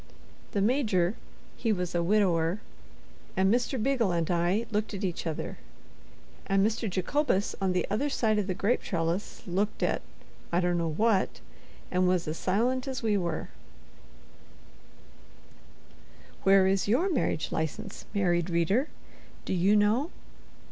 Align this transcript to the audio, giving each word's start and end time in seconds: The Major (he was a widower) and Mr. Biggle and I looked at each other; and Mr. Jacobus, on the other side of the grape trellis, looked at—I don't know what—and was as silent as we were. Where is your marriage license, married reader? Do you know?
The 0.53 0.61
Major 0.63 1.13
(he 1.55 1.71
was 1.71 1.93
a 1.93 2.01
widower) 2.01 2.59
and 3.37 3.53
Mr. 3.53 3.79
Biggle 3.79 4.11
and 4.11 4.31
I 4.31 4.65
looked 4.71 4.95
at 4.95 5.03
each 5.03 5.27
other; 5.27 5.59
and 6.47 6.65
Mr. 6.65 6.89
Jacobus, 6.89 7.53
on 7.61 7.71
the 7.73 7.85
other 7.91 8.09
side 8.09 8.39
of 8.39 8.47
the 8.47 8.55
grape 8.55 8.81
trellis, 8.81 9.43
looked 9.45 9.83
at—I 9.83 10.59
don't 10.59 10.79
know 10.79 10.89
what—and 10.89 12.07
was 12.07 12.27
as 12.27 12.37
silent 12.39 12.87
as 12.87 13.03
we 13.03 13.15
were. 13.15 13.49
Where 16.41 16.65
is 16.65 16.87
your 16.87 17.07
marriage 17.07 17.51
license, 17.51 18.05
married 18.11 18.49
reader? 18.49 18.87
Do 19.45 19.53
you 19.53 19.75
know? 19.75 20.09